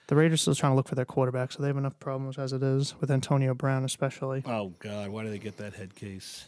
[0.07, 2.51] The Raiders still trying to look for their quarterback, so they have enough problems as
[2.53, 4.43] it is with Antonio Brown, especially.
[4.45, 6.45] oh God, why do they get that head case?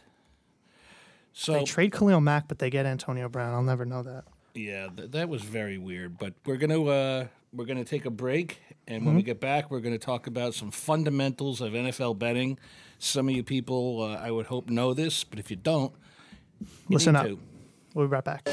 [1.38, 3.54] So They trade Khalil Mack, but they get Antonio Brown.
[3.54, 4.24] I'll never know that.
[4.54, 6.18] Yeah, th- that was very weird.
[6.18, 9.82] But we're gonna uh, we're gonna take a break, and when we get back, we're
[9.82, 12.58] gonna talk about some fundamentals of NFL betting.
[13.00, 15.94] Some of you people, uh, I would hope, know this, but if you don't,
[16.62, 17.26] you Listen up.
[17.26, 17.38] to.
[17.94, 18.48] We'll be right back.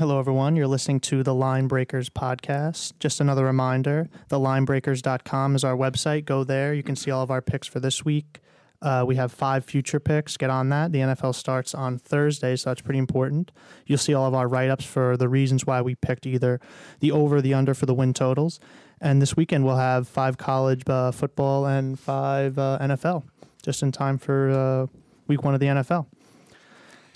[0.00, 0.56] Hello, everyone.
[0.56, 2.94] You're listening to the Line Breakers podcast.
[3.00, 6.24] Just another reminder thelinebreakers.com is our website.
[6.24, 6.72] Go there.
[6.72, 8.40] You can see all of our picks for this week.
[8.80, 10.38] Uh, we have five future picks.
[10.38, 10.92] Get on that.
[10.92, 13.52] The NFL starts on Thursday, so that's pretty important.
[13.84, 16.62] You'll see all of our write ups for the reasons why we picked either
[17.00, 18.58] the over or the under for the win totals.
[19.02, 23.24] And this weekend, we'll have five college uh, football and five uh, NFL,
[23.62, 24.86] just in time for uh,
[25.26, 26.06] week one of the NFL.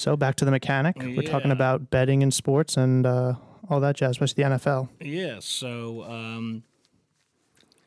[0.04, 0.96] So back to the mechanic.
[0.98, 3.36] We're talking about betting in sports and uh,
[3.70, 4.90] all that jazz, especially the NFL.
[5.00, 5.38] Yeah.
[5.40, 6.62] So um,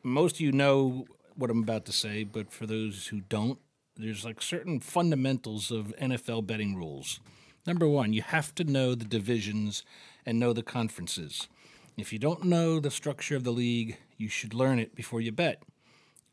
[0.02, 3.60] most of you know what I'm about to say, but for those who don't,
[3.96, 7.20] there's like certain fundamentals of NFL betting rules.
[7.64, 9.84] Number one, you have to know the divisions
[10.26, 11.46] and know the conferences.
[11.96, 15.30] If you don't know the structure of the league, you should learn it before you
[15.30, 15.62] bet.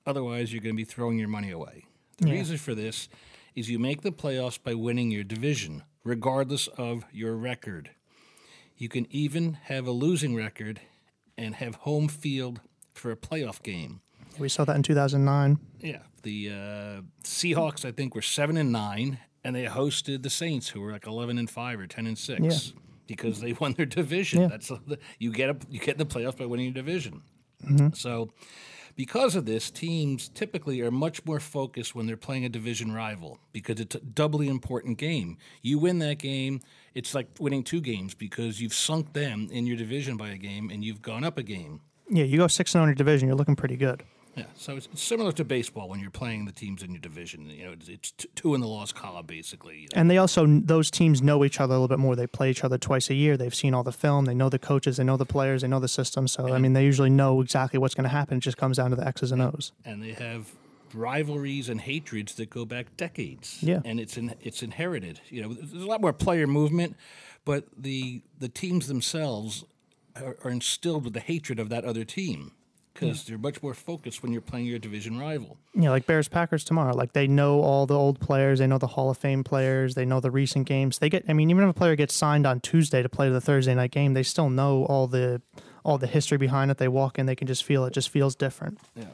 [0.07, 1.85] Otherwise, you're going to be throwing your money away.
[2.17, 3.07] The reason for this
[3.55, 7.91] is you make the playoffs by winning your division, regardless of your record.
[8.77, 10.81] You can even have a losing record
[11.37, 12.59] and have home field
[12.93, 14.01] for a playoff game.
[14.37, 15.59] We saw that in 2009.
[15.79, 20.69] Yeah, the uh, Seahawks I think were seven and nine, and they hosted the Saints,
[20.69, 22.73] who were like eleven and five or ten and six,
[23.07, 24.41] because they won their division.
[24.41, 24.47] Yeah.
[24.47, 24.71] That's
[25.19, 27.21] you get a, you get in the playoffs by winning your division.
[27.93, 28.29] So,
[28.95, 33.39] because of this, teams typically are much more focused when they're playing a division rival
[33.51, 35.37] because it's a doubly important game.
[35.61, 36.61] You win that game,
[36.93, 40.69] it's like winning two games because you've sunk them in your division by a game
[40.69, 41.81] and you've gone up a game.
[42.09, 44.03] Yeah, you go 6 0 in your division, you're looking pretty good.
[44.35, 47.49] Yeah, so it's, it's similar to baseball when you're playing the teams in your division.
[47.49, 49.75] You know, it's, it's t- two in the loss column basically.
[49.75, 49.99] you know.
[49.99, 52.15] And they also, those teams know each other a little bit more.
[52.15, 53.37] They play each other twice a year.
[53.37, 54.25] They've seen all the film.
[54.25, 54.97] They know the coaches.
[54.97, 55.61] They know the players.
[55.61, 56.27] They know the system.
[56.27, 58.37] So, I mean, they usually know exactly what's going to happen.
[58.37, 59.71] It just comes down to the X's and O's.
[59.85, 60.51] and they have
[60.93, 63.61] rivalries and hatreds that go back decades.
[63.61, 63.81] Yeah.
[63.85, 65.19] and it's in, it's inherited.
[65.29, 66.95] You know, there's a lot more player movement,
[67.43, 69.65] but the the teams themselves
[70.15, 72.51] are, are instilled with the hatred of that other team
[72.95, 75.57] because they're much more focused when you're playing your division rival.
[75.73, 76.95] Yeah, like Bears Packers tomorrow.
[76.95, 78.59] Like they know all the old players.
[78.59, 79.95] They know the Hall of Fame players.
[79.95, 80.99] They know the recent games.
[80.99, 83.41] They get, I mean, even if a player gets signed on Tuesday to play the
[83.41, 85.41] Thursday night game, they still know all the
[85.83, 86.77] all the history behind it.
[86.77, 87.93] They walk in, they can just feel it.
[87.93, 88.79] Just feels different.
[88.95, 89.05] Yeah.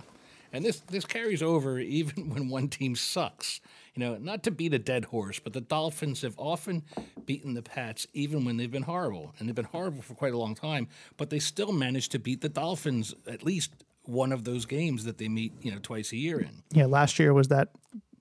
[0.53, 3.59] And this this carries over even when one team sucks.
[3.95, 6.83] You know, not to beat a dead horse, but the Dolphins have often
[7.25, 9.35] beaten the Pats even when they've been horrible.
[9.37, 12.41] And they've been horrible for quite a long time, but they still manage to beat
[12.41, 13.71] the Dolphins at least
[14.05, 16.63] one of those games that they meet, you know, twice a year in.
[16.71, 17.69] Yeah, last year was that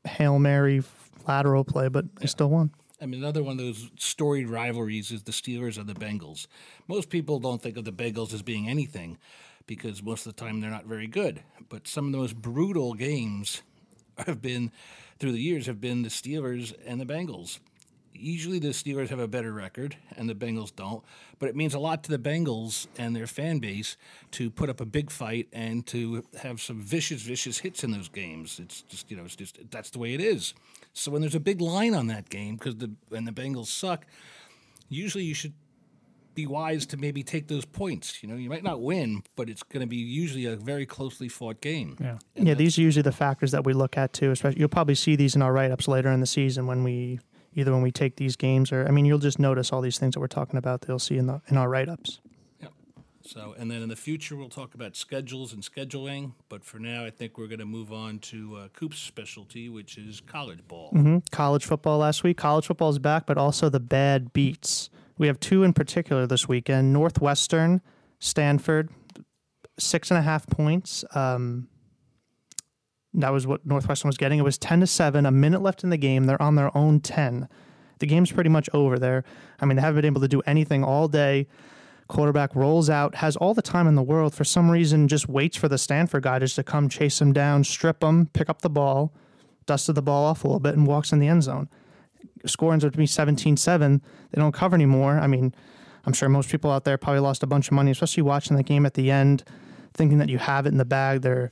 [0.04, 0.82] Hail Mary
[1.26, 2.70] lateral play, but they still won.
[3.00, 6.46] I mean, another one of those storied rivalries is the Steelers and the Bengals.
[6.86, 9.16] Most people don't think of the Bengals as being anything
[9.66, 11.42] because most of the time they're not very good.
[11.68, 13.62] But some of the most brutal games
[14.26, 14.70] have been
[15.20, 17.60] through the years have been the Steelers and the Bengals.
[18.12, 21.04] Usually the Steelers have a better record and the Bengals don't,
[21.38, 23.96] but it means a lot to the Bengals and their fan base
[24.32, 28.08] to put up a big fight and to have some vicious, vicious hits in those
[28.08, 28.58] games.
[28.58, 30.54] It's just you know, it's just that's the way it is.
[30.92, 34.06] So when there's a big line on that game because the and the Bengals suck,
[34.88, 35.54] usually you should
[36.40, 38.22] be wise to maybe take those points.
[38.22, 41.28] You know, you might not win, but it's going to be usually a very closely
[41.28, 41.96] fought game.
[42.00, 42.18] Yeah.
[42.34, 44.30] yeah, these are usually the factors that we look at too.
[44.30, 47.20] Especially, you'll probably see these in our write-ups later in the season when we
[47.54, 50.14] either when we take these games or I mean, you'll just notice all these things
[50.14, 50.80] that we're talking about.
[50.80, 52.20] That you'll see in the in our write-ups.
[52.60, 52.72] Yep.
[53.22, 56.32] So, and then in the future, we'll talk about schedules and scheduling.
[56.48, 59.98] But for now, I think we're going to move on to uh, Coop's specialty, which
[59.98, 60.90] is college ball.
[60.90, 62.38] hmm College football last week.
[62.38, 64.88] College football is back, but also the bad beats.
[65.20, 67.82] We have two in particular this weekend: Northwestern,
[68.20, 68.88] Stanford,
[69.78, 71.04] six and a half points.
[71.14, 71.68] Um,
[73.12, 74.38] that was what Northwestern was getting.
[74.38, 75.26] It was ten to seven.
[75.26, 76.24] A minute left in the game.
[76.24, 77.50] They're on their own ten.
[77.98, 79.24] The game's pretty much over there.
[79.60, 81.48] I mean, they haven't been able to do anything all day.
[82.08, 84.34] Quarterback rolls out, has all the time in the world.
[84.34, 87.62] For some reason, just waits for the Stanford guy just to come chase him down,
[87.64, 89.12] strip him, pick up the ball,
[89.66, 91.68] dusted the ball off a little bit, and walks in the end zone.
[92.46, 94.02] Score ends up to be 17 7.
[94.30, 95.18] They don't cover anymore.
[95.18, 95.54] I mean,
[96.04, 98.62] I'm sure most people out there probably lost a bunch of money, especially watching the
[98.62, 99.44] game at the end,
[99.94, 101.22] thinking that you have it in the bag.
[101.22, 101.50] They're,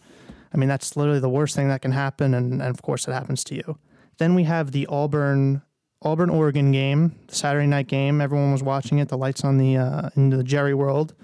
[0.52, 2.34] I mean, that's literally the worst thing that can happen.
[2.34, 3.78] And, and of course, it happens to you.
[4.18, 5.62] Then we have the Auburn
[6.02, 8.20] Auburn Oregon game, Saturday night game.
[8.20, 9.08] Everyone was watching it.
[9.08, 11.14] The lights on the uh, the Jerry World.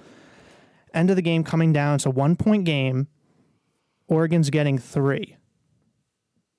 [0.92, 1.96] End of the game coming down.
[1.96, 3.08] It's a one point game.
[4.08, 5.36] Oregon's getting three.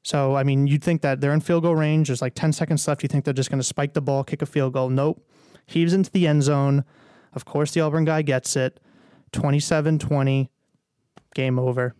[0.05, 2.09] So I mean, you'd think that they're in field goal range.
[2.09, 3.01] There's like ten seconds left.
[3.01, 4.87] You think they're just going to spike the ball, kick a field goal?
[4.87, 5.27] Nope.
[5.65, 6.85] Heaves into the end zone.
[7.33, 8.79] Of course, the Auburn guy gets it.
[9.33, 10.49] 27-20.
[11.33, 11.95] Game over.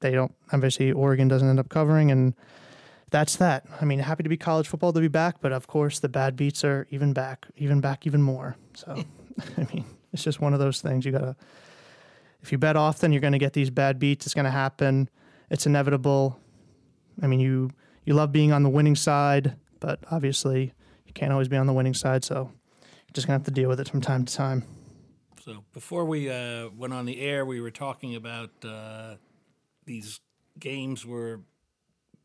[0.00, 2.34] They don't obviously Oregon doesn't end up covering and
[3.10, 3.64] that's that.
[3.80, 6.36] I mean, happy to be college football to be back, but of course the bad
[6.36, 8.56] beats are even back, even back, even more.
[8.74, 8.92] So,
[9.56, 11.06] I mean, it's just one of those things.
[11.06, 11.34] You gotta,
[12.42, 14.26] if you bet often, you're gonna get these bad beats.
[14.26, 15.08] It's gonna happen.
[15.48, 16.38] It's inevitable.
[17.22, 17.70] I mean, you
[18.04, 20.74] you love being on the winning side, but obviously
[21.06, 22.24] you can't always be on the winning side.
[22.24, 22.50] So,
[22.82, 24.64] you're just gonna have to deal with it from time to time.
[25.44, 29.16] So before we uh, went on the air, we were talking about uh,
[29.86, 30.20] these
[30.60, 31.40] games where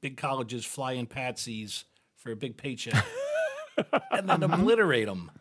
[0.01, 3.03] big colleges fly in patsies for a big paycheck
[4.11, 5.31] and then obliterate them.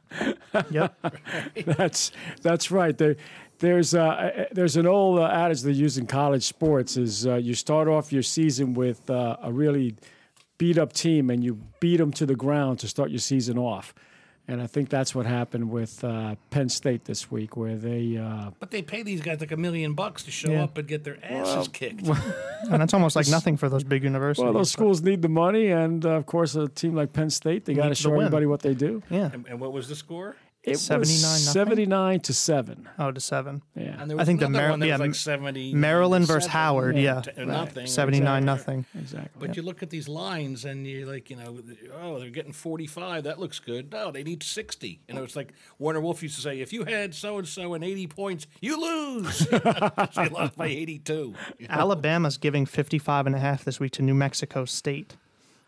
[0.71, 0.97] Yep.
[1.66, 2.97] That's that's right.
[2.97, 3.16] There,
[3.59, 7.55] there's uh, there's an old uh, adage they use in college sports is uh, you
[7.55, 9.97] start off your season with uh, a really
[10.59, 13.95] beat up team and you beat them to the ground to start your season off.
[14.49, 18.51] And I think that's what happened with uh, Penn State this week, where they uh,
[18.61, 20.62] But they pay these guys like a million bucks to show Yeah.
[20.62, 22.07] up and get their asses kicked.
[22.71, 24.45] and that's almost like nothing for those big universities.
[24.45, 27.64] well, those schools need the money, and uh, of course, a team like Penn State,
[27.64, 29.03] they got to show everybody what they do.
[29.11, 29.31] Yeah.
[29.33, 30.37] and, and what was the score?
[30.66, 31.52] It 79 was nothing?
[31.52, 32.88] seventy-nine to seven.
[32.98, 33.62] Oh, to seven.
[33.76, 35.74] Yeah, And there I think the another Mar- one that yeah, was like 70.
[35.74, 37.20] Maryland versus 7, Howard, yeah.
[37.20, 37.87] to- nothing.
[37.87, 38.44] 79 exactly.
[38.44, 38.85] nothing.
[39.00, 39.31] exactly.
[39.46, 41.61] But you look at these lines and you're like, you know,
[42.00, 43.22] oh, they're getting 45.
[43.24, 43.92] That looks good.
[43.92, 45.00] No, they need 60.
[45.07, 47.74] You know, it's like Warner Wolf used to say, if you had so and so
[47.74, 49.38] and 80 points, you lose.
[49.48, 51.33] they lost by 82.
[51.68, 55.16] Alabama's giving 55 and a half this week to New Mexico State.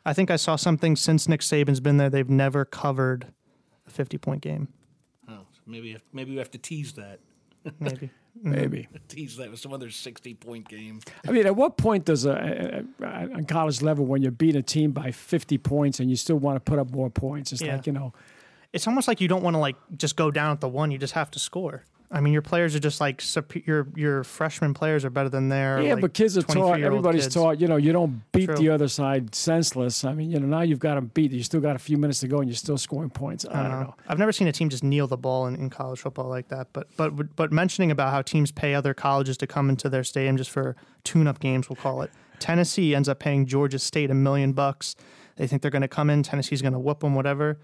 [0.04, 3.28] I think I saw something since Nick Saban's been there, they've never covered
[3.86, 4.68] a 50 point game.
[5.68, 7.20] So maybe have, maybe we have to tease that.
[7.80, 8.10] Maybe.
[8.38, 8.50] Mm-hmm.
[8.52, 8.88] Maybe.
[9.08, 11.00] Tease that with some other 60 point game.
[11.26, 14.60] I mean, at what point does a, a, a on college level when you're beating
[14.60, 17.50] a team by 50 points and you still want to put up more points?
[17.52, 17.74] It's Yeah.
[17.74, 18.12] like you know,
[18.72, 20.98] It's almost like you don't want to like just go down at the one, you
[20.98, 21.82] just have to score.
[22.10, 23.22] I mean, your players are just like
[23.66, 26.80] your your freshman players are better than their yeah, like, but kids are taught.
[26.80, 27.34] Everybody's kids.
[27.34, 27.60] taught.
[27.60, 28.56] You know, you don't beat True.
[28.56, 30.04] the other side senseless.
[30.04, 31.32] I mean, you know, now you've got them beat.
[31.32, 33.44] You still got a few minutes to go, and you're still scoring points.
[33.44, 33.82] I, don't uh-huh.
[33.82, 33.94] know.
[34.08, 36.68] I've never seen a team just kneel the ball in, in college football like that.
[36.72, 40.38] But but but mentioning about how teams pay other colleges to come into their stadium
[40.38, 42.10] just for tune-up games, we'll call it.
[42.38, 44.96] Tennessee ends up paying Georgia State a million bucks.
[45.36, 46.22] They think they're going to come in.
[46.22, 47.58] Tennessee's going to whoop them, whatever.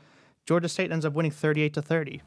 [0.47, 2.21] Georgia State ends up winning 38 to 30.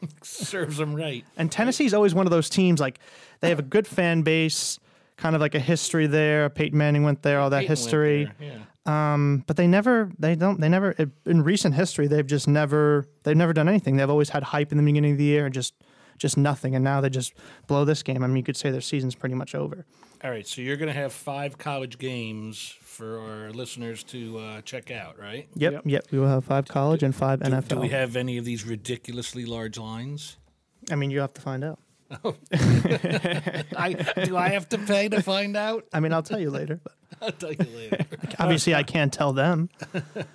[0.22, 1.24] Serves them right.
[1.36, 2.98] And Tennessee's always one of those teams like
[3.40, 4.78] they have a good fan base,
[5.16, 6.48] kind of like a history there.
[6.48, 8.30] Peyton Manning went there, all that Peyton history.
[8.40, 8.58] Yeah.
[8.86, 13.36] Um, but they never, they don't, they never, in recent history, they've just never, they've
[13.36, 13.96] never done anything.
[13.96, 15.74] They've always had hype in the beginning of the year and just,
[16.18, 16.74] just nothing.
[16.74, 17.34] And now they just
[17.66, 18.22] blow this game.
[18.22, 19.84] I mean, you could say their season's pretty much over.
[20.24, 24.60] All right, so you're going to have five college games for our listeners to uh,
[24.62, 25.46] check out, right?
[25.54, 25.82] Yep, Yep.
[25.84, 26.06] yep.
[26.10, 27.68] We will have five college and five Do, NFL.
[27.68, 30.38] do we have any of these ridiculously large lines?
[30.90, 31.78] I mean, you have to find out.
[32.52, 33.92] I,
[34.24, 35.84] do I have to pay to find out?
[35.92, 36.80] I mean, I'll tell you later.
[36.82, 38.06] But I'll tell you later.
[38.38, 39.68] Obviously, I can't tell them.
[39.92, 40.26] but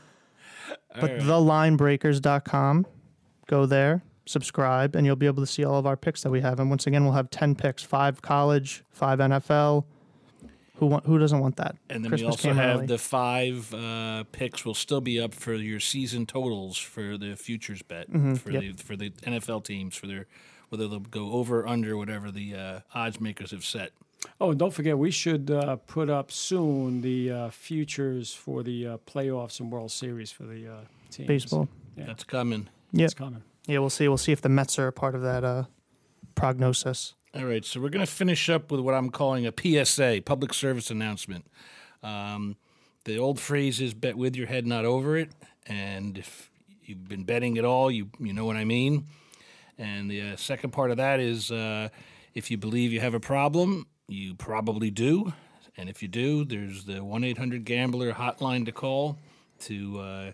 [1.01, 1.19] right.
[1.19, 2.85] thelinebreakers.com.
[3.47, 6.41] Go there, subscribe, and you'll be able to see all of our picks that we
[6.41, 6.59] have.
[6.59, 9.85] And once again, we'll have 10 picks five college, five NFL.
[10.75, 11.75] Who, want, who doesn't want that?
[11.91, 12.85] And then Christmas we also have early.
[12.87, 17.83] the five uh, picks will still be up for your season totals for the futures
[17.83, 18.51] bet for Mm-hmm.
[18.51, 18.61] yep.
[18.77, 20.25] the for the NFL teams for their
[20.69, 23.91] whether they'll go over or under whatever the uh, odds makers have set.
[24.39, 28.87] Oh, and don't forget, we should uh, put up soon the uh, futures for the
[28.87, 30.75] uh, playoffs and World Series for the uh,
[31.11, 31.27] teams.
[31.27, 31.67] baseball.
[31.95, 32.05] Yeah.
[32.05, 32.69] That's coming.
[32.93, 33.05] Yep.
[33.05, 33.43] It's coming.
[33.67, 34.07] Yeah, we'll see.
[34.07, 35.65] We'll see if the Mets are a part of that uh,
[36.35, 37.13] prognosis.
[37.33, 39.53] All right, so we're going to finish up with what I'm calling a
[39.85, 41.45] PSA, public service announcement.
[42.03, 42.57] Um,
[43.05, 45.31] the old phrase is "bet with your head, not over it,"
[45.65, 46.51] and if
[46.83, 49.05] you've been betting at all, you you know what I mean.
[49.77, 51.89] And the uh, second part of that is uh,
[52.33, 55.31] if you believe you have a problem, you probably do,
[55.77, 59.17] and if you do, there's the one eight hundred gambler hotline to call
[59.59, 59.99] to.
[59.99, 60.31] Uh,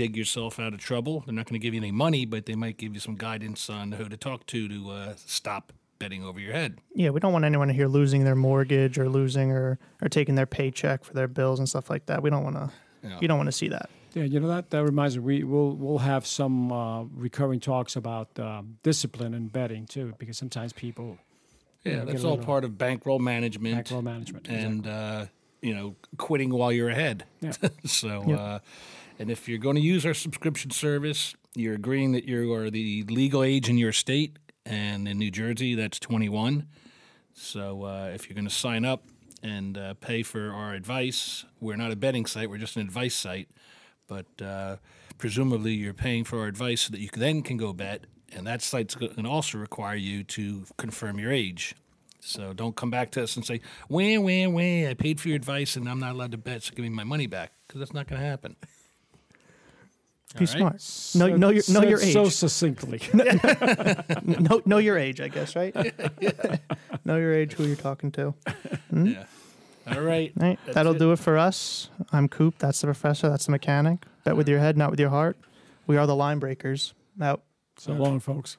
[0.00, 1.22] Dig yourself out of trouble.
[1.26, 3.68] They're not going to give you any money, but they might give you some guidance
[3.68, 6.78] on who to talk to to uh, stop betting over your head.
[6.94, 10.46] Yeah, we don't want anyone here losing their mortgage or losing or, or taking their
[10.46, 12.22] paycheck for their bills and stuff like that.
[12.22, 12.70] We don't want to.
[13.02, 13.18] Yeah.
[13.20, 13.90] You don't want to see that.
[14.14, 15.22] Yeah, you know that that reminds me.
[15.22, 20.38] We will we'll have some uh, recurring talks about um, discipline and betting too, because
[20.38, 21.18] sometimes people
[21.84, 24.48] Yeah, get that's all little part of bankroll management bankroll management.
[24.48, 25.26] and uh,
[25.60, 27.24] you know quitting while you're ahead.
[27.42, 27.52] Yeah.
[27.84, 28.38] so, Yep.
[28.40, 28.58] uh,
[29.20, 33.04] and if you're going to use our subscription service, you're agreeing that you are the
[33.04, 36.66] legal age in your state, and in New Jersey that's 21.
[37.34, 39.04] So, uh, if you're going to sign up
[39.42, 43.14] and uh, pay for our advice, we're not a betting site; we're just an advice
[43.14, 43.50] site.
[44.08, 44.76] But uh,
[45.18, 48.62] presumably, you're paying for our advice so that you then can go bet, and that
[48.62, 51.74] site's going to also require you to confirm your age.
[52.20, 54.88] So don't come back to us and say, "Wah wah wah!
[54.88, 57.04] I paid for your advice and I'm not allowed to bet, so give me my
[57.04, 58.56] money back," because that's not going to happen.
[60.38, 60.80] Be All right.
[60.80, 61.30] smart.
[61.30, 62.12] Know, know your know Said your age.
[62.12, 63.00] so succinctly.
[64.22, 65.74] know, know your age, I guess, right?
[67.04, 68.34] know your age, who you're talking to.
[68.90, 69.06] Hmm?
[69.06, 69.24] Yeah.
[69.88, 70.32] All right.
[70.40, 70.98] All right, That's that'll it.
[70.98, 71.90] do it for us.
[72.12, 72.58] I'm Coop.
[72.58, 73.28] That's the professor.
[73.28, 74.04] That's the mechanic.
[74.24, 75.36] Bet with your head, not with your heart.
[75.88, 76.94] We are the line breakers.
[77.20, 77.42] Out.
[77.76, 78.56] so long, folks.